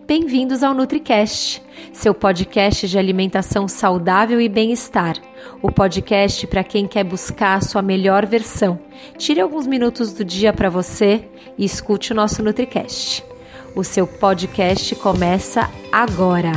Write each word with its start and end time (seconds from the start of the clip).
Bem-vindos 0.00 0.62
ao 0.62 0.72
NutriCast, 0.72 1.62
seu 1.92 2.14
podcast 2.14 2.88
de 2.88 2.98
alimentação 2.98 3.68
saudável 3.68 4.40
e 4.40 4.48
bem-estar. 4.48 5.16
O 5.60 5.70
podcast 5.70 6.46
para 6.46 6.64
quem 6.64 6.88
quer 6.88 7.04
buscar 7.04 7.58
a 7.58 7.60
sua 7.60 7.82
melhor 7.82 8.24
versão. 8.24 8.80
Tire 9.18 9.40
alguns 9.40 9.66
minutos 9.66 10.12
do 10.12 10.24
dia 10.24 10.52
para 10.52 10.70
você 10.70 11.28
e 11.58 11.64
escute 11.64 12.12
o 12.12 12.14
nosso 12.14 12.42
NutriCast. 12.42 13.22
O 13.76 13.84
seu 13.84 14.06
podcast 14.06 14.94
começa 14.96 15.70
agora. 15.92 16.52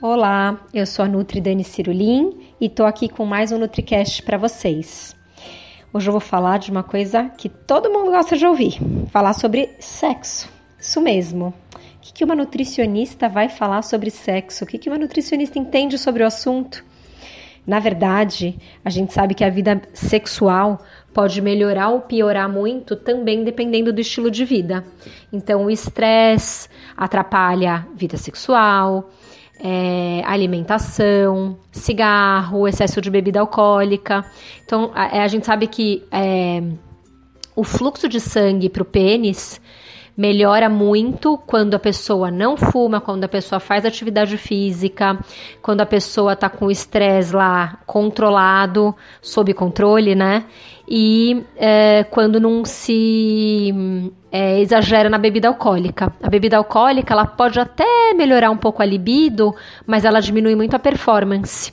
Olá, 0.00 0.58
eu 0.72 0.86
sou 0.86 1.04
a 1.04 1.08
Nutri 1.08 1.40
Dani 1.40 1.64
Cirulim 1.64 2.54
e 2.60 2.66
estou 2.66 2.86
aqui 2.86 3.08
com 3.08 3.26
mais 3.26 3.52
um 3.52 3.58
NutriCast 3.58 4.22
para 4.22 4.38
vocês. 4.38 5.17
Hoje 5.90 6.08
eu 6.08 6.12
vou 6.12 6.20
falar 6.20 6.58
de 6.58 6.70
uma 6.70 6.82
coisa 6.82 7.30
que 7.30 7.48
todo 7.48 7.90
mundo 7.90 8.10
gosta 8.10 8.36
de 8.36 8.46
ouvir: 8.46 8.78
falar 9.10 9.32
sobre 9.32 9.70
sexo. 9.80 10.48
Isso 10.78 11.00
mesmo. 11.00 11.54
O 11.74 12.12
que 12.12 12.24
uma 12.24 12.34
nutricionista 12.34 13.28
vai 13.28 13.48
falar 13.48 13.82
sobre 13.82 14.10
sexo? 14.10 14.64
O 14.64 14.66
que 14.66 14.88
uma 14.88 14.98
nutricionista 14.98 15.58
entende 15.58 15.96
sobre 15.96 16.22
o 16.22 16.26
assunto? 16.26 16.84
Na 17.66 17.78
verdade, 17.78 18.58
a 18.84 18.90
gente 18.90 19.12
sabe 19.12 19.34
que 19.34 19.44
a 19.44 19.50
vida 19.50 19.80
sexual 19.92 20.82
pode 21.12 21.40
melhorar 21.40 21.88
ou 21.90 22.00
piorar 22.00 22.48
muito 22.48 22.96
também 22.96 23.44
dependendo 23.44 23.92
do 23.92 24.00
estilo 24.00 24.30
de 24.30 24.44
vida. 24.44 24.84
Então, 25.32 25.66
o 25.66 25.70
estresse 25.70 26.68
atrapalha 26.96 27.74
a 27.74 27.78
vida 27.94 28.16
sexual, 28.16 29.10
é, 29.58 30.22
alimentação, 30.24 31.58
cigarro, 31.72 32.68
excesso 32.68 33.00
de 33.00 33.10
bebida 33.10 33.40
alcoólica. 33.40 34.24
Então, 34.64 34.90
a, 34.94 35.16
é, 35.16 35.22
a 35.22 35.28
gente 35.28 35.46
sabe 35.46 35.66
que 35.66 36.04
é, 36.10 36.62
o 37.56 37.64
fluxo 37.64 38.08
de 38.08 38.20
sangue 38.20 38.68
para 38.68 38.82
o 38.82 38.86
pênis 38.86 39.60
melhora 40.18 40.68
muito 40.68 41.38
quando 41.46 41.74
a 41.74 41.78
pessoa 41.78 42.28
não 42.28 42.56
fuma, 42.56 43.00
quando 43.00 43.22
a 43.22 43.28
pessoa 43.28 43.60
faz 43.60 43.84
atividade 43.84 44.36
física, 44.36 45.16
quando 45.62 45.80
a 45.80 45.86
pessoa 45.86 46.32
está 46.32 46.50
com 46.50 46.66
o 46.66 46.70
estresse 46.72 47.36
lá 47.36 47.78
controlado, 47.86 48.92
sob 49.22 49.54
controle, 49.54 50.16
né? 50.16 50.44
E 50.88 51.44
é, 51.56 52.02
quando 52.02 52.40
não 52.40 52.64
se 52.64 53.72
é, 54.32 54.58
exagera 54.60 55.08
na 55.08 55.18
bebida 55.18 55.46
alcoólica. 55.46 56.12
A 56.20 56.28
bebida 56.28 56.56
alcoólica 56.56 57.14
ela 57.14 57.24
pode 57.24 57.60
até 57.60 58.12
melhorar 58.12 58.50
um 58.50 58.56
pouco 58.56 58.82
a 58.82 58.84
libido, 58.84 59.54
mas 59.86 60.04
ela 60.04 60.20
diminui 60.20 60.56
muito 60.56 60.74
a 60.74 60.80
performance. 60.80 61.72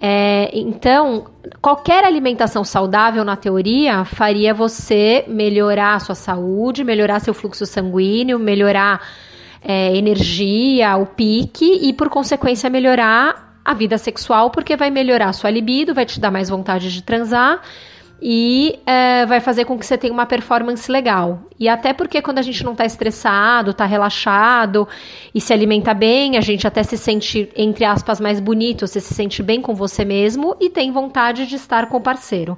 É, 0.00 0.50
então, 0.52 1.26
qualquer 1.62 2.04
alimentação 2.04 2.64
saudável, 2.64 3.24
na 3.24 3.36
teoria, 3.36 4.04
faria 4.04 4.52
você 4.52 5.24
melhorar 5.26 5.94
a 5.94 6.00
sua 6.00 6.14
saúde, 6.14 6.84
melhorar 6.84 7.20
seu 7.20 7.32
fluxo 7.32 7.64
sanguíneo, 7.64 8.38
melhorar 8.38 9.00
é, 9.62 9.96
energia, 9.96 10.96
o 10.96 11.06
pique 11.06 11.88
e, 11.88 11.92
por 11.92 12.10
consequência, 12.10 12.68
melhorar 12.68 13.54
a 13.64 13.72
vida 13.72 13.96
sexual, 13.96 14.50
porque 14.50 14.76
vai 14.76 14.90
melhorar 14.90 15.30
a 15.30 15.32
sua 15.32 15.50
libido, 15.50 15.94
vai 15.94 16.04
te 16.04 16.20
dar 16.20 16.30
mais 16.30 16.50
vontade 16.50 16.92
de 16.92 17.02
transar 17.02 17.62
e 18.26 18.80
é, 18.86 19.26
vai 19.26 19.38
fazer 19.38 19.66
com 19.66 19.78
que 19.78 19.84
você 19.84 19.98
tenha 19.98 20.10
uma 20.10 20.24
performance 20.24 20.90
legal. 20.90 21.40
E 21.60 21.68
até 21.68 21.92
porque 21.92 22.22
quando 22.22 22.38
a 22.38 22.42
gente 22.42 22.64
não 22.64 22.72
está 22.72 22.86
estressado, 22.86 23.72
está 23.72 23.84
relaxado 23.84 24.88
e 25.34 25.42
se 25.42 25.52
alimenta 25.52 25.92
bem, 25.92 26.38
a 26.38 26.40
gente 26.40 26.66
até 26.66 26.82
se 26.82 26.96
sente, 26.96 27.50
entre 27.54 27.84
aspas, 27.84 28.20
mais 28.20 28.40
bonito, 28.40 28.86
você 28.86 28.98
se 28.98 29.12
sente 29.12 29.42
bem 29.42 29.60
com 29.60 29.74
você 29.74 30.06
mesmo 30.06 30.56
e 30.58 30.70
tem 30.70 30.90
vontade 30.90 31.46
de 31.46 31.56
estar 31.56 31.86
com 31.90 31.98
o 31.98 32.00
parceiro 32.00 32.56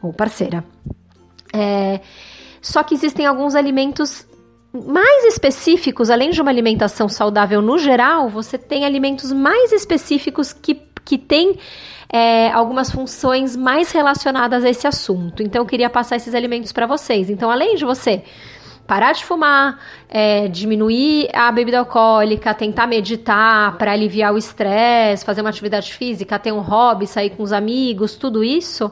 ou 0.00 0.12
parceira. 0.12 0.64
É, 1.52 1.98
só 2.62 2.84
que 2.84 2.94
existem 2.94 3.26
alguns 3.26 3.56
alimentos 3.56 4.24
mais 4.72 5.24
específicos, 5.24 6.08
além 6.08 6.30
de 6.30 6.40
uma 6.40 6.52
alimentação 6.52 7.08
saudável 7.08 7.60
no 7.60 7.76
geral, 7.78 8.28
você 8.28 8.56
tem 8.56 8.84
alimentos 8.84 9.32
mais 9.32 9.72
específicos 9.72 10.52
que, 10.52 10.80
que 11.04 11.18
têm 11.18 11.58
é, 12.12 12.50
algumas 12.50 12.90
funções 12.90 13.56
mais 13.56 13.92
relacionadas 13.92 14.64
a 14.64 14.70
esse 14.70 14.86
assunto. 14.86 15.42
Então, 15.42 15.62
eu 15.62 15.66
queria 15.66 15.90
passar 15.90 16.16
esses 16.16 16.34
alimentos 16.34 16.72
para 16.72 16.86
vocês. 16.86 17.30
Então, 17.30 17.50
além 17.50 17.76
de 17.76 17.84
você 17.84 18.22
parar 18.90 19.12
de 19.12 19.24
fumar, 19.24 19.78
é, 20.08 20.48
diminuir 20.48 21.28
a 21.32 21.52
bebida 21.52 21.78
alcoólica, 21.78 22.52
tentar 22.52 22.88
meditar 22.88 23.78
para 23.78 23.92
aliviar 23.92 24.34
o 24.34 24.36
estresse, 24.36 25.24
fazer 25.24 25.42
uma 25.42 25.50
atividade 25.50 25.94
física, 25.94 26.40
ter 26.40 26.50
um 26.50 26.58
hobby, 26.58 27.06
sair 27.06 27.30
com 27.30 27.44
os 27.44 27.52
amigos, 27.52 28.16
tudo 28.16 28.42
isso. 28.42 28.90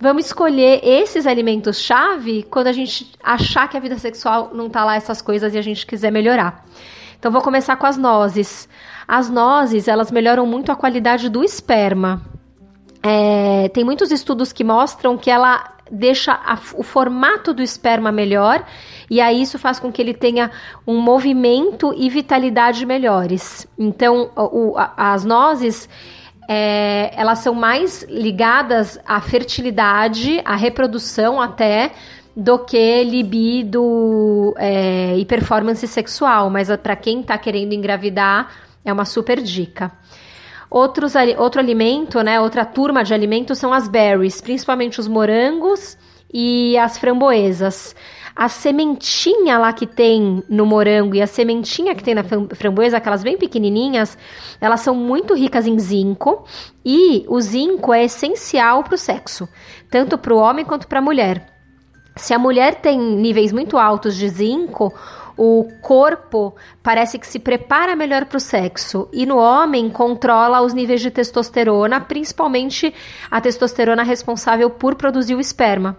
Vamos 0.00 0.26
escolher 0.26 0.80
esses 0.82 1.24
alimentos-chave 1.24 2.48
quando 2.50 2.66
a 2.66 2.72
gente 2.72 3.12
achar 3.22 3.68
que 3.68 3.76
a 3.76 3.80
vida 3.80 3.96
sexual 3.96 4.50
não 4.52 4.68
tá 4.68 4.84
lá 4.84 4.96
essas 4.96 5.22
coisas 5.22 5.54
e 5.54 5.58
a 5.58 5.62
gente 5.62 5.86
quiser 5.86 6.10
melhorar. 6.10 6.64
Então 7.18 7.32
vou 7.32 7.42
começar 7.42 7.76
com 7.76 7.86
as 7.86 7.96
nozes. 7.96 8.68
As 9.06 9.28
nozes, 9.28 9.88
elas 9.88 10.10
melhoram 10.10 10.46
muito 10.46 10.70
a 10.70 10.76
qualidade 10.76 11.28
do 11.28 11.42
esperma. 11.42 12.22
É, 13.02 13.68
tem 13.70 13.84
muitos 13.84 14.10
estudos 14.10 14.52
que 14.52 14.62
mostram 14.62 15.16
que 15.16 15.30
ela 15.30 15.74
deixa 15.90 16.32
a, 16.32 16.58
o 16.74 16.82
formato 16.82 17.54
do 17.54 17.62
esperma 17.62 18.12
melhor 18.12 18.64
e 19.10 19.20
aí 19.20 19.40
isso 19.40 19.58
faz 19.58 19.78
com 19.78 19.90
que 19.90 20.02
ele 20.02 20.12
tenha 20.12 20.50
um 20.86 21.00
movimento 21.00 21.94
e 21.96 22.10
vitalidade 22.10 22.84
melhores. 22.84 23.66
Então, 23.78 24.30
o, 24.36 24.76
a, 24.76 25.12
as 25.12 25.24
nozes 25.24 25.88
é, 26.48 27.10
elas 27.14 27.40
são 27.40 27.54
mais 27.54 28.04
ligadas 28.08 28.98
à 29.06 29.20
fertilidade, 29.20 30.40
à 30.44 30.56
reprodução 30.56 31.40
até 31.40 31.92
do 32.38 32.60
que 32.60 33.02
libido 33.02 34.54
é, 34.56 35.18
e 35.18 35.24
performance 35.24 35.84
sexual. 35.88 36.48
Mas 36.48 36.68
para 36.76 36.94
quem 36.94 37.20
está 37.20 37.36
querendo 37.36 37.72
engravidar 37.72 38.52
é 38.84 38.92
uma 38.92 39.04
super 39.04 39.42
dica. 39.42 39.90
Outros, 40.70 41.14
outro 41.36 41.60
alimento, 41.60 42.22
né, 42.22 42.40
outra 42.40 42.64
turma 42.64 43.02
de 43.02 43.12
alimentos 43.12 43.58
são 43.58 43.72
as 43.72 43.88
berries, 43.88 44.40
principalmente 44.40 45.00
os 45.00 45.08
morangos 45.08 45.98
e 46.32 46.78
as 46.78 46.96
framboesas. 46.96 47.96
A 48.36 48.48
sementinha 48.48 49.58
lá 49.58 49.72
que 49.72 49.86
tem 49.86 50.44
no 50.48 50.64
morango 50.64 51.16
e 51.16 51.22
a 51.22 51.26
sementinha 51.26 51.92
que 51.92 52.04
tem 52.04 52.14
na 52.14 52.22
framboesa, 52.22 52.98
aquelas 52.98 53.24
bem 53.24 53.36
pequenininhas, 53.36 54.16
elas 54.60 54.80
são 54.80 54.94
muito 54.94 55.34
ricas 55.34 55.66
em 55.66 55.76
zinco 55.76 56.44
e 56.84 57.24
o 57.26 57.40
zinco 57.40 57.92
é 57.92 58.04
essencial 58.04 58.84
para 58.84 58.94
o 58.94 58.98
sexo, 58.98 59.48
tanto 59.90 60.16
para 60.16 60.32
o 60.32 60.38
homem 60.38 60.64
quanto 60.64 60.86
para 60.86 61.00
a 61.00 61.02
mulher. 61.02 61.57
Se 62.18 62.34
a 62.34 62.38
mulher 62.38 62.76
tem 62.76 62.98
níveis 62.98 63.52
muito 63.52 63.78
altos 63.78 64.16
de 64.16 64.28
zinco, 64.28 64.92
o 65.36 65.68
corpo 65.80 66.54
parece 66.82 67.18
que 67.18 67.26
se 67.26 67.38
prepara 67.38 67.94
melhor 67.94 68.24
para 68.26 68.36
o 68.36 68.40
sexo 68.40 69.08
e 69.12 69.24
no 69.24 69.38
homem 69.38 69.88
controla 69.88 70.60
os 70.60 70.74
níveis 70.74 71.00
de 71.00 71.12
testosterona, 71.12 72.00
principalmente 72.00 72.92
a 73.30 73.40
testosterona 73.40 74.02
responsável 74.02 74.68
por 74.68 74.96
produzir 74.96 75.36
o 75.36 75.40
esperma. 75.40 75.96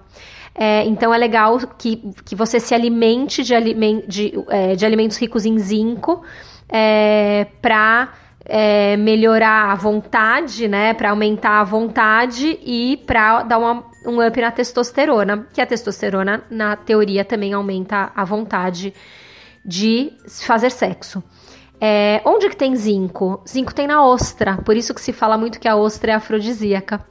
É, 0.54 0.84
então 0.86 1.14
é 1.14 1.18
legal 1.18 1.58
que, 1.78 2.12
que 2.26 2.36
você 2.36 2.60
se 2.60 2.76
alimente 2.76 3.44
de, 3.44 3.56
aliment, 3.56 4.04
de, 4.06 4.34
é, 4.50 4.76
de 4.76 4.86
alimentos 4.86 5.18
ricos 5.18 5.46
em 5.46 5.58
zinco 5.58 6.22
é, 6.68 7.48
para 7.62 8.10
é, 8.52 8.98
melhorar 8.98 9.72
a 9.72 9.76
vontade, 9.76 10.68
né? 10.68 10.92
Para 10.96 11.12
aumentar 11.12 11.62
a 11.62 11.64
vontade 11.64 12.60
e 12.64 12.98
para 13.06 13.44
dar 13.44 13.60
uma, 13.60 13.86
um 14.06 14.26
up 14.26 14.42
na 14.42 14.50
testosterona, 14.50 15.48
que 15.54 15.62
a 15.62 15.68
testosterona, 15.68 16.44
na 16.50 16.76
teoria, 16.76 17.24
também 17.24 17.54
aumenta 17.54 18.12
a 18.16 18.26
vontade 18.26 18.92
de 19.64 20.12
fazer 20.42 20.72
sexo. 20.72 21.24
É, 21.80 22.22
onde 22.26 22.50
que 22.50 22.58
tem 22.58 22.76
zinco? 22.76 23.42
Zinco 23.48 23.74
tem 23.74 23.88
na 23.88 24.04
ostra, 24.04 24.58
por 24.58 24.76
isso 24.76 24.94
que 24.94 25.00
se 25.00 25.14
fala 25.14 25.38
muito 25.38 25.60
que 25.60 25.68
a 25.68 25.76
ostra 25.76 26.12
é 26.12 26.16
afrodisíaca. 26.16 27.06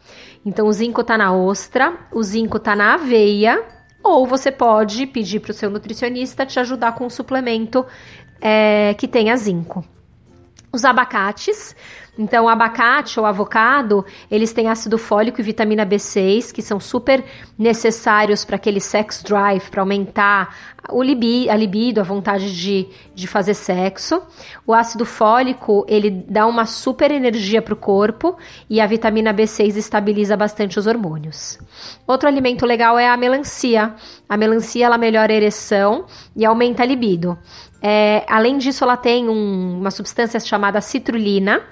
Então 0.45 0.67
o 0.67 0.73
zinco 0.73 1.05
tá 1.05 1.17
na 1.17 1.33
ostra, 1.33 1.97
o 2.13 2.23
zinco 2.23 2.59
tá 2.59 2.75
na 2.75 2.95
aveia, 2.95 3.65
ou 4.03 4.27
você 4.27 4.51
pode 4.51 5.07
pedir 5.07 5.41
para 5.41 5.53
o 5.53 5.55
seu 5.55 5.71
nutricionista 5.71 6.45
te 6.45 6.59
ajudar 6.59 6.93
com 6.97 7.07
um 7.07 7.11
suplemento 7.11 7.87
é, 8.41 8.93
que 8.95 9.07
tenha 9.07 9.37
zinco. 9.37 9.85
Os 10.73 10.85
abacates 10.85 11.75
então, 12.19 12.47
o 12.47 12.49
abacate 12.49 13.21
ou 13.21 13.25
avocado, 13.25 14.05
eles 14.29 14.53
têm 14.53 14.69
ácido 14.69 14.99
fólico 14.99 15.41
e 15.41 15.45
vitamina 15.45 15.87
B6, 15.87 16.53
que 16.53 16.61
são 16.61 16.81
super 16.81 17.25
necessários 17.57 18.45
para 18.45 18.57
aquele 18.57 18.81
sex 18.81 19.23
drive, 19.23 19.71
para 19.71 19.83
aumentar 19.83 20.53
o 20.91 21.01
libi, 21.01 21.49
a 21.49 21.55
libido, 21.55 22.01
a 22.01 22.03
vontade 22.03 22.53
de, 22.57 22.89
de 23.15 23.29
fazer 23.29 23.55
sexo. 23.55 24.21
O 24.67 24.75
ácido 24.75 25.05
fólico, 25.05 25.87
ele 25.89 26.11
dá 26.11 26.45
uma 26.45 26.67
super 26.67 27.13
energia 27.13 27.63
para 27.63 27.75
o 27.75 27.77
corpo 27.77 28.37
e 28.69 28.81
a 28.81 28.87
vitamina 28.87 29.33
B6 29.33 29.77
estabiliza 29.77 30.37
bastante 30.37 30.77
os 30.77 30.89
hormônios. 30.89 31.57
Outro 32.05 32.29
alimento 32.29 32.67
legal 32.67 32.99
é 32.99 33.09
a 33.09 33.17
melancia. 33.17 33.95
A 34.29 34.37
melancia, 34.37 34.85
ela 34.85 34.99
melhora 34.99 35.33
a 35.33 35.37
ereção 35.37 36.05
e 36.37 36.45
aumenta 36.45 36.83
a 36.83 36.87
libido. 36.87 37.39
É, 37.83 38.25
além 38.29 38.59
disso, 38.59 38.85
ela 38.85 38.97
tem 38.97 39.29
um, 39.29 39.79
uma 39.79 39.91
substância 39.91 40.39
chamada 40.41 40.81
citrulina, 40.81 41.63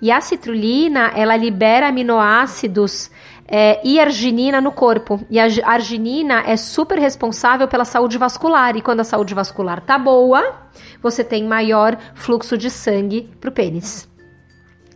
e 0.00 0.10
a 0.12 0.20
citrulina, 0.20 1.12
ela 1.14 1.36
libera 1.36 1.88
aminoácidos 1.88 3.10
é, 3.48 3.80
e 3.82 3.98
arginina 3.98 4.60
no 4.60 4.72
corpo. 4.72 5.24
E 5.30 5.38
a 5.38 5.46
arginina 5.64 6.42
é 6.46 6.56
super 6.56 6.98
responsável 6.98 7.66
pela 7.66 7.84
saúde 7.84 8.18
vascular. 8.18 8.76
E 8.76 8.82
quando 8.82 9.00
a 9.00 9.04
saúde 9.04 9.34
vascular 9.34 9.80
tá 9.80 9.98
boa, 9.98 10.68
você 11.02 11.24
tem 11.24 11.44
maior 11.44 11.96
fluxo 12.14 12.58
de 12.58 12.70
sangue 12.70 13.30
pro 13.40 13.52
pênis. 13.52 14.08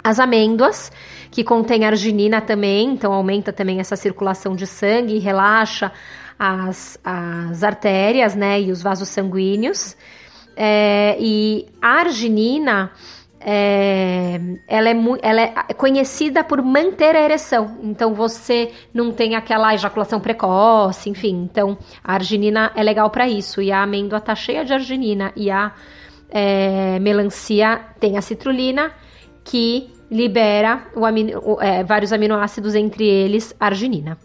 As 0.03 0.19
amêndoas, 0.19 0.91
que 1.31 1.45
contém 1.45 1.85
arginina 1.85 2.41
também, 2.41 2.93
então 2.93 3.13
aumenta 3.13 3.53
também 3.53 3.81
essa 3.81 3.97
circulação 3.97 4.55
de 4.55 4.67
sangue 4.67 5.15
e 5.15 5.19
relaxa 5.19 5.93
as, 6.43 6.99
as 7.05 7.63
artérias, 7.63 8.35
né, 8.35 8.59
e 8.63 8.73
os 8.73 8.81
vasos 8.81 9.11
sanguíneos. 9.11 9.95
É, 10.57 11.15
e 11.21 11.67
a 11.83 12.01
arginina 12.01 12.91
é, 13.39 14.41
ela, 14.67 14.89
é, 14.89 14.97
ela 15.21 15.41
é 15.69 15.75
conhecida 15.75 16.43
por 16.43 16.63
manter 16.63 17.15
a 17.15 17.21
ereção. 17.21 17.77
Então 17.83 18.15
você 18.15 18.73
não 18.93 19.13
tem 19.13 19.35
aquela 19.35 19.75
ejaculação 19.75 20.19
precoce, 20.19 21.11
enfim. 21.11 21.47
Então 21.51 21.77
a 22.03 22.15
arginina 22.15 22.73
é 22.75 22.83
legal 22.83 23.11
para 23.11 23.29
isso. 23.29 23.61
E 23.61 23.71
a 23.71 23.83
amêndoa 23.83 24.19
tá 24.19 24.35
cheia 24.35 24.65
de 24.65 24.73
arginina. 24.73 25.33
E 25.37 25.51
a 25.51 25.73
é, 26.31 26.99
melancia 27.01 27.81
tem 28.01 28.17
a 28.17 28.23
citrulina 28.23 28.93
que 29.45 29.91
libera 30.11 30.87
amino, 30.97 31.59
é, 31.61 31.85
vários 31.85 32.15
aminoácidos, 32.15 32.75
entre 32.75 33.07
eles 33.07 33.55
arginina. 33.61 34.19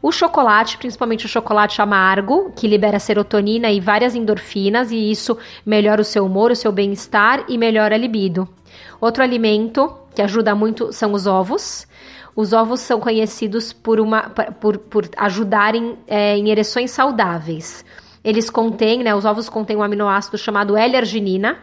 O 0.00 0.12
chocolate, 0.12 0.78
principalmente 0.78 1.26
o 1.26 1.28
chocolate 1.28 1.82
amargo, 1.82 2.52
que 2.54 2.68
libera 2.68 2.98
serotonina 2.98 3.70
e 3.70 3.80
várias 3.80 4.14
endorfinas, 4.14 4.92
e 4.92 5.10
isso 5.10 5.36
melhora 5.66 6.00
o 6.00 6.04
seu 6.04 6.24
humor, 6.24 6.52
o 6.52 6.56
seu 6.56 6.70
bem-estar 6.70 7.44
e 7.48 7.58
melhora 7.58 7.96
a 7.96 7.98
libido. 7.98 8.48
Outro 9.00 9.22
alimento 9.22 9.92
que 10.14 10.22
ajuda 10.22 10.54
muito 10.54 10.92
são 10.92 11.12
os 11.12 11.26
ovos. 11.26 11.86
Os 12.34 12.52
ovos 12.52 12.80
são 12.80 13.00
conhecidos 13.00 13.72
por, 13.72 13.98
uma, 13.98 14.30
por, 14.60 14.78
por 14.78 15.08
ajudarem 15.16 15.98
é, 16.06 16.36
em 16.36 16.50
ereções 16.50 16.92
saudáveis. 16.92 17.84
Eles 18.22 18.48
contêm, 18.48 19.02
né, 19.02 19.14
os 19.14 19.24
ovos 19.24 19.48
contêm 19.48 19.76
um 19.76 19.82
aminoácido 19.82 20.38
chamado 20.38 20.76
L-arginina, 20.76 21.58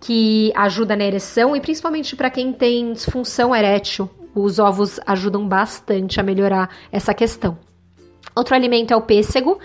que 0.00 0.52
ajuda 0.54 0.96
na 0.96 1.04
ereção 1.04 1.56
e 1.56 1.60
principalmente 1.60 2.14
para 2.14 2.30
quem 2.30 2.52
tem 2.52 2.92
disfunção 2.92 3.54
erétil, 3.54 4.08
os 4.34 4.58
ovos 4.58 5.00
ajudam 5.06 5.46
bastante 5.46 6.20
a 6.20 6.22
melhorar 6.22 6.68
essa 6.90 7.14
questão. 7.14 7.56
Outro 8.34 8.54
alimento 8.54 8.92
é 8.92 8.96
o 8.96 9.02
pêssego. 9.02 9.58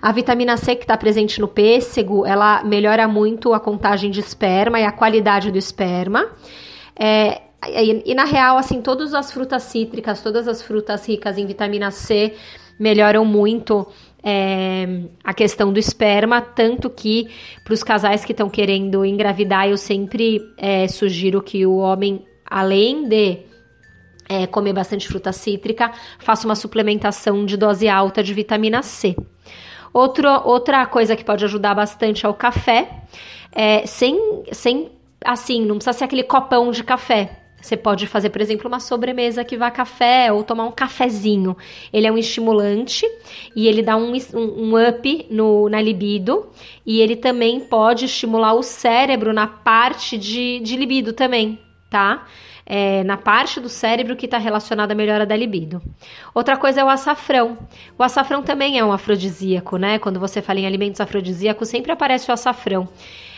A 0.00 0.12
vitamina 0.12 0.56
C 0.56 0.76
que 0.76 0.84
está 0.84 0.96
presente 0.96 1.40
no 1.40 1.48
pêssego, 1.48 2.26
ela 2.26 2.62
melhora 2.62 3.08
muito 3.08 3.54
a 3.54 3.60
contagem 3.60 4.10
de 4.10 4.20
esperma 4.20 4.78
e 4.78 4.84
a 4.84 4.92
qualidade 4.92 5.50
do 5.50 5.58
esperma. 5.58 6.28
É, 6.94 7.40
e, 7.68 8.02
e, 8.12 8.14
na 8.14 8.24
real, 8.24 8.56
assim, 8.56 8.82
todas 8.82 9.14
as 9.14 9.32
frutas 9.32 9.62
cítricas, 9.62 10.22
todas 10.22 10.46
as 10.46 10.62
frutas 10.62 11.08
ricas 11.08 11.38
em 11.38 11.46
vitamina 11.46 11.90
C 11.90 12.34
melhoram 12.78 13.24
muito 13.24 13.86
é, 14.22 15.02
a 15.22 15.32
questão 15.32 15.72
do 15.72 15.78
esperma, 15.78 16.40
tanto 16.40 16.90
que 16.90 17.28
para 17.62 17.74
os 17.74 17.82
casais 17.82 18.24
que 18.24 18.32
estão 18.32 18.48
querendo 18.48 19.04
engravidar, 19.04 19.68
eu 19.68 19.76
sempre 19.76 20.40
é, 20.56 20.88
sugiro 20.88 21.42
que 21.42 21.64
o 21.66 21.76
homem, 21.76 22.24
além 22.44 23.08
de 23.08 23.38
é, 24.28 24.46
comer 24.46 24.72
bastante 24.72 25.08
fruta 25.08 25.32
cítrica, 25.32 25.92
faça 26.18 26.46
uma 26.46 26.54
suplementação 26.54 27.44
de 27.44 27.56
dose 27.56 27.88
alta 27.88 28.22
de 28.22 28.32
vitamina 28.34 28.82
C. 28.82 29.16
Outro, 29.92 30.28
outra 30.44 30.84
coisa 30.86 31.14
que 31.14 31.24
pode 31.24 31.44
ajudar 31.44 31.74
bastante 31.74 32.26
é 32.26 32.28
o 32.28 32.34
café, 32.34 33.02
é, 33.52 33.86
sem, 33.86 34.42
sem 34.50 34.90
assim, 35.24 35.64
não 35.64 35.76
precisa 35.76 35.96
ser 35.96 36.04
aquele 36.04 36.24
copão 36.24 36.70
de 36.70 36.82
café. 36.82 37.44
Você 37.64 37.78
pode 37.78 38.06
fazer, 38.06 38.28
por 38.28 38.42
exemplo, 38.42 38.68
uma 38.68 38.78
sobremesa 38.78 39.42
que 39.42 39.56
vá 39.56 39.70
café 39.70 40.30
ou 40.30 40.44
tomar 40.44 40.64
um 40.64 40.70
cafezinho. 40.70 41.56
Ele 41.90 42.06
é 42.06 42.12
um 42.12 42.18
estimulante 42.18 43.06
e 43.56 43.66
ele 43.66 43.80
dá 43.80 43.96
um, 43.96 44.12
um, 44.34 44.74
um 44.74 44.88
up 44.88 45.26
no, 45.30 45.70
na 45.70 45.80
libido. 45.80 46.50
E 46.84 47.00
ele 47.00 47.16
também 47.16 47.60
pode 47.60 48.04
estimular 48.04 48.52
o 48.52 48.62
cérebro 48.62 49.32
na 49.32 49.46
parte 49.46 50.18
de, 50.18 50.60
de 50.60 50.76
libido 50.76 51.14
também, 51.14 51.58
tá? 51.94 52.26
é, 52.66 53.04
na 53.04 53.16
parte 53.16 53.60
do 53.60 53.68
cérebro 53.68 54.16
que 54.16 54.26
está 54.26 54.38
relacionada 54.38 54.92
à 54.92 54.96
melhora 54.96 55.26
da 55.26 55.36
libido. 55.36 55.82
Outra 56.34 56.56
coisa 56.56 56.80
é 56.80 56.84
o 56.84 56.88
açafrão. 56.88 57.58
O 57.98 58.02
açafrão 58.02 58.42
também 58.42 58.78
é 58.78 58.84
um 58.84 58.92
afrodisíaco, 58.92 59.76
né? 59.76 59.98
Quando 59.98 60.18
você 60.18 60.40
fala 60.40 60.60
em 60.60 60.66
alimentos 60.66 61.00
afrodisíacos, 61.00 61.68
sempre 61.68 61.92
aparece 61.92 62.30
o 62.30 62.34
açafrão. 62.34 62.88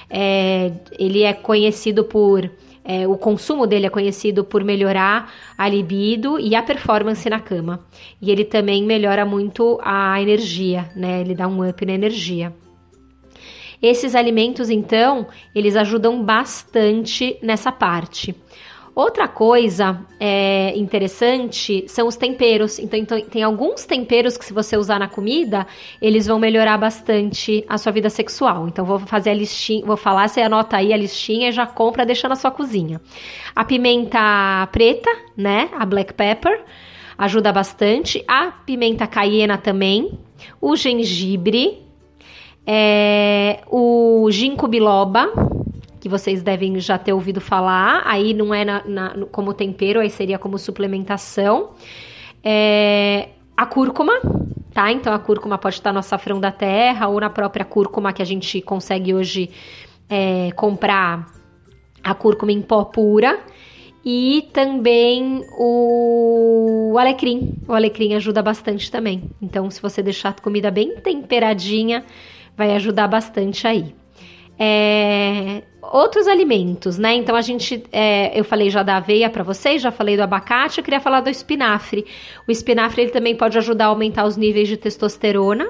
É, 0.09 0.73
ele 0.99 1.23
é 1.23 1.33
conhecido 1.33 2.05
por. 2.05 2.49
É, 2.89 3.05
o 3.09 3.17
consumo 3.17 3.67
dele 3.67 3.87
é 3.87 3.91
conhecido 3.91 4.45
por 4.45 4.63
melhorar 4.63 5.35
a 5.59 5.69
libido 5.69 6.39
e 6.39 6.55
a 6.55 6.63
performance 6.63 7.29
na 7.29 7.41
cama. 7.41 7.85
E 8.23 8.31
ele 8.31 8.45
também 8.45 8.85
melhora 8.85 9.25
muito 9.25 9.81
a 9.83 10.23
energia, 10.23 10.89
né? 10.95 11.21
Ele 11.21 11.35
dá 11.35 11.49
um 11.49 11.69
up 11.69 11.85
na 11.85 11.93
energia. 11.93 12.55
Esses 13.83 14.15
alimentos, 14.15 14.71
então, 14.71 15.27
eles 15.55 15.77
ajudam 15.77 16.23
bastante 16.23 17.39
nessa 17.43 17.71
parte. 17.71 18.35
Outra 18.97 19.29
coisa 19.29 20.01
é, 20.19 20.73
interessante 20.75 21.85
são 21.87 22.09
os 22.09 22.17
temperos. 22.17 22.79
Então, 22.79 22.99
então, 22.99 23.21
tem 23.21 23.43
alguns 23.43 23.85
temperos 23.85 24.39
que, 24.39 24.45
se 24.47 24.55
você 24.55 24.75
usar 24.75 24.99
na 24.99 25.07
comida, 25.07 25.67
eles 26.01 26.27
vão 26.27 26.39
melhorar 26.39 26.79
bastante 26.79 27.63
a 27.69 27.77
sua 27.77 27.93
vida 27.93 28.09
sexual. 28.09 28.67
Então, 28.67 28.87
vou 28.87 28.99
fazer 28.99 29.29
a 29.29 29.35
listinha, 29.35 29.85
vou 29.85 29.99
falar, 29.99 30.29
você 30.29 30.41
anota 30.41 30.79
aí 30.79 30.95
a 30.95 30.97
listinha 30.97 31.51
e 31.51 31.53
já 31.53 31.67
compra, 31.67 32.07
deixa 32.07 32.27
na 32.27 32.37
sua 32.37 32.51
cozinha. 32.51 32.99
A 33.55 33.67
pimenta 33.67 34.67
preta, 34.73 35.11
né? 35.37 35.69
A 35.79 35.85
black 35.85 36.15
pepper, 36.15 36.65
ajuda 37.19 37.53
bastante. 37.53 38.25
A 38.27 38.51
pimenta 38.51 39.07
cayena 39.07 39.59
também. 39.59 40.19
O 40.59 40.75
gengibre. 40.75 41.86
É, 42.67 43.61
o 43.71 44.29
ginkgo 44.31 44.67
biloba 44.67 45.31
que 46.07 46.09
vocês 46.09 46.43
devem 46.43 46.79
já 46.79 46.97
ter 46.99 47.13
ouvido 47.13 47.41
falar. 47.41 48.03
Aí 48.05 48.33
não 48.33 48.55
é 48.55 48.65
na, 48.65 48.83
na, 48.85 49.27
como 49.33 49.53
tempero, 49.53 50.01
aí 50.01 50.09
seria 50.09 50.39
como 50.39 50.59
suplementação. 50.59 51.71
É, 52.45 53.31
a 53.57 53.67
cúrcuma, 53.67 54.13
tá? 54.73 54.93
Então 54.93 55.13
a 55.13 55.19
cúrcuma 55.19 55.59
pode 55.59 55.75
estar 55.75 55.93
no 55.93 55.99
açafrão 55.99 56.39
da 56.39 56.53
terra 56.53 57.09
ou 57.09 57.19
na 57.19 57.29
própria 57.29 57.65
cúrcuma 57.65 58.13
que 58.13 58.23
a 58.23 58.25
gente 58.25 58.61
consegue 58.61 59.13
hoje 59.15 59.51
é, 60.09 60.53
comprar 60.53 61.27
a 62.05 62.15
cúrcuma 62.15 62.53
em 62.53 62.63
pó 62.63 62.85
pura. 62.85 63.41
E 64.05 64.49
também 64.53 65.45
o 65.59 66.95
alecrim. 66.97 67.55
O 67.67 67.73
alecrim 67.73 68.15
ajuda 68.15 68.41
bastante 68.41 68.89
também. 68.89 69.25
Então, 69.43 69.69
se 69.69 69.83
você 69.83 70.01
deixar 70.01 70.29
a 70.29 70.41
comida 70.41 70.71
bem 70.71 70.95
temperadinha, 71.01 72.05
vai 72.57 72.75
ajudar 72.75 73.07
bastante 73.09 73.67
aí. 73.67 73.95
É, 74.59 75.63
outros 75.83 76.27
alimentos, 76.27 76.97
né? 76.97 77.15
Então 77.15 77.37
a 77.37 77.43
gente, 77.43 77.85
é, 77.93 78.39
eu 78.39 78.43
falei 78.43 78.71
já 78.71 78.83
da 78.83 78.97
aveia 78.97 79.29
para 79.29 79.43
vocês, 79.43 79.83
já 79.83 79.91
falei 79.91 80.17
do 80.17 80.23
abacate, 80.23 80.79
eu 80.79 80.85
queria 80.85 81.01
falar 81.01 81.21
do 81.21 81.29
espinafre. 81.29 82.07
O 82.49 82.51
espinafre 82.51 83.03
ele 83.03 83.11
também 83.11 83.37
pode 83.37 83.59
ajudar 83.59 83.85
a 83.85 83.89
aumentar 83.89 84.25
os 84.25 84.37
níveis 84.37 84.69
de 84.69 84.77
testosterona. 84.77 85.67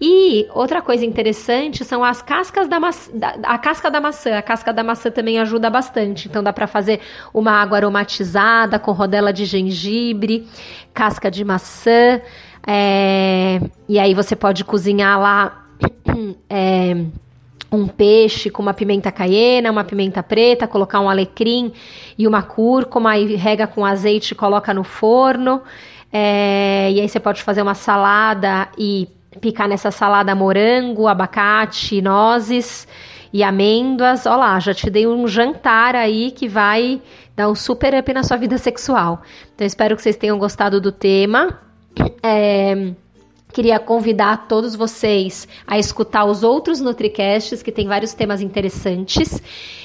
E 0.00 0.46
outra 0.54 0.80
coisa 0.82 1.04
interessante 1.04 1.84
são 1.84 2.02
as 2.02 2.22
cascas 2.22 2.68
da 2.68 2.80
maçã, 2.80 3.12
a 3.42 3.58
casca 3.58 3.90
da 3.90 4.00
maçã. 4.00 4.36
A 4.36 4.42
casca 4.42 4.72
da 4.72 4.82
maçã 4.82 5.10
também 5.10 5.38
ajuda 5.38 5.68
bastante. 5.70 6.28
Então 6.28 6.42
dá 6.42 6.52
para 6.52 6.66
fazer 6.66 7.00
uma 7.32 7.52
água 7.52 7.78
aromatizada 7.78 8.78
com 8.78 8.92
rodela 8.92 9.32
de 9.32 9.44
gengibre, 9.44 10.46
casca 10.94 11.30
de 11.30 11.44
maçã. 11.44 12.20
É, 12.66 13.60
e 13.88 13.98
aí 13.98 14.14
você 14.14 14.36
pode 14.36 14.64
cozinhar 14.64 15.20
lá. 15.20 15.61
É, 16.48 16.94
um 17.72 17.88
peixe 17.88 18.50
com 18.50 18.62
uma 18.62 18.74
pimenta 18.74 19.10
caiena, 19.10 19.70
uma 19.70 19.82
pimenta 19.82 20.22
preta, 20.22 20.68
colocar 20.68 21.00
um 21.00 21.08
alecrim 21.08 21.72
e 22.18 22.28
uma 22.28 22.42
cúrcuma 22.42 23.16
e 23.16 23.34
rega 23.34 23.66
com 23.66 23.84
azeite 23.84 24.32
e 24.32 24.34
coloca 24.34 24.74
no 24.74 24.84
forno. 24.84 25.62
É, 26.12 26.90
e 26.92 27.00
aí 27.00 27.08
você 27.08 27.18
pode 27.18 27.42
fazer 27.42 27.62
uma 27.62 27.74
salada 27.74 28.68
e 28.76 29.08
picar 29.40 29.66
nessa 29.66 29.90
salada 29.90 30.34
morango, 30.34 31.08
abacate, 31.08 32.02
nozes 32.02 32.86
e 33.32 33.42
amêndoas. 33.42 34.26
Olha 34.26 34.36
lá, 34.36 34.60
já 34.60 34.74
te 34.74 34.90
dei 34.90 35.06
um 35.06 35.26
jantar 35.26 35.96
aí 35.96 36.30
que 36.30 36.46
vai 36.46 37.00
dar 37.34 37.48
um 37.48 37.54
super 37.54 37.94
up 37.94 38.12
na 38.12 38.22
sua 38.22 38.36
vida 38.36 38.58
sexual. 38.58 39.22
Então 39.54 39.66
espero 39.66 39.96
que 39.96 40.02
vocês 40.02 40.16
tenham 40.16 40.38
gostado 40.38 40.78
do 40.78 40.92
tema. 40.92 41.58
É, 42.22 42.92
Queria 43.52 43.78
convidar 43.78 44.48
todos 44.48 44.74
vocês 44.74 45.46
a 45.66 45.78
escutar 45.78 46.24
os 46.24 46.42
outros 46.42 46.80
Nutricasts, 46.80 47.62
que 47.62 47.70
tem 47.70 47.86
vários 47.86 48.14
temas 48.14 48.40
interessantes, 48.40 49.42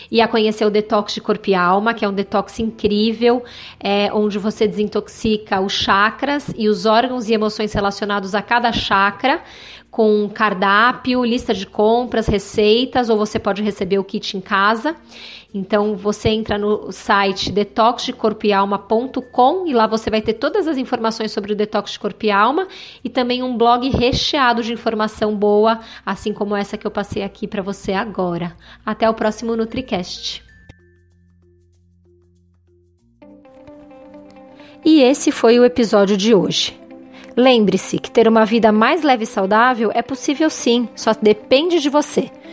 e 0.10 0.22
a 0.22 0.28
conhecer 0.28 0.66
o 0.66 0.70
Detox 0.70 1.14
de 1.14 1.22
Corpo 1.22 1.50
e 1.50 1.56
Alma, 1.56 1.94
que 1.94 2.06
é 2.06 2.08
um 2.08 2.14
detox 2.14 2.60
incrível, 2.60 3.44
é, 3.78 4.10
onde 4.14 4.40
você 4.40 4.66
desintoxica 4.66 5.60
os 5.60 5.74
chakras 5.74 6.54
e 6.58 6.70
os 6.70 6.86
órgãos 6.86 7.28
e 7.28 7.34
emoções 7.34 7.74
relacionados 7.74 8.34
a 8.34 8.42
cada 8.42 8.72
chakra 8.72 9.42
com 9.98 10.30
cardápio, 10.30 11.26
lista 11.26 11.54
de 11.56 11.66
compras, 11.66 12.28
receitas, 12.28 13.10
ou 13.10 13.18
você 13.18 13.40
pode 13.40 13.64
receber 13.64 13.98
o 13.98 14.04
kit 14.04 14.38
em 14.38 14.42
casa. 14.42 14.96
Então 15.52 15.96
você 15.96 16.30
entra 16.30 16.56
no 16.56 16.92
site 16.92 17.52
detoxdecorpoealma.com 17.52 19.66
e 19.66 19.74
lá 19.74 19.88
você 19.88 20.12
vai 20.12 20.22
ter 20.22 20.34
todas 20.34 20.68
as 20.68 20.78
informações 20.78 21.32
sobre 21.32 21.52
o 21.52 21.56
detox 21.56 21.94
de 21.94 22.00
corpo 22.00 22.28
e 22.28 22.30
alma 22.30 22.68
e 23.04 23.10
também 23.10 23.42
um 23.42 23.58
blog 23.58 23.90
recheado 23.90 24.62
de 24.62 24.72
informação 24.72 25.36
boa, 25.36 25.80
assim 26.06 26.32
como 26.32 26.56
essa 26.56 26.78
que 26.78 26.86
eu 26.86 26.92
passei 26.92 27.24
aqui 27.24 27.48
para 27.48 27.64
você 27.64 27.94
agora. 27.94 28.56
Até 28.86 29.10
o 29.10 29.16
próximo 29.16 29.56
NutriCast. 29.56 30.44
E 34.86 35.02
esse 35.02 35.32
foi 35.32 35.58
o 35.58 35.66
episódio 35.66 36.16
de 36.16 36.36
hoje. 36.36 36.86
Lembre-se 37.38 38.00
que 38.00 38.10
ter 38.10 38.28
uma 38.28 38.46
vida 38.46 38.72
mais 38.72 39.04
leve 39.04 39.24
e 39.24 39.28
saudável 39.28 39.92
é 39.94 40.02
possível 40.02 40.50
sim, 40.50 40.90
só 40.96 41.14
depende 41.14 41.80
de 41.80 41.88
você. 41.88 42.32